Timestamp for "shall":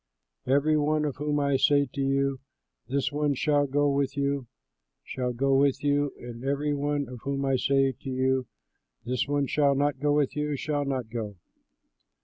3.35-3.67, 5.03-5.31, 9.45-9.75, 10.55-10.85